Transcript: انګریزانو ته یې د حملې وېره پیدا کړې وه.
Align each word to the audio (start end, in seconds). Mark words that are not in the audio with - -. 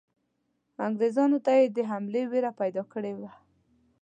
انګریزانو 0.85 1.37
ته 1.45 1.51
یې 1.57 1.65
د 1.75 1.77
حملې 1.89 2.23
وېره 2.31 2.51
پیدا 2.59 2.83
کړې 2.93 3.13
وه. 3.19 3.31